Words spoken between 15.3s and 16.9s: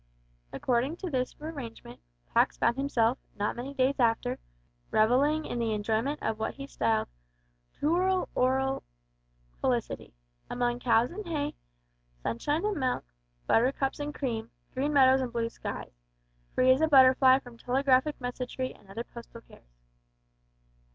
blue skies, free as a